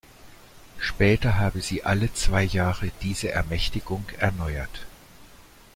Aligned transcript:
Später 0.79 1.37
habe 1.37 1.61
sie 1.61 1.83
alle 1.83 2.11
zwei 2.11 2.41
Jahre 2.41 2.89
diese 3.03 3.29
Ermächtigung 3.29 4.03
erneuert. 4.17 4.87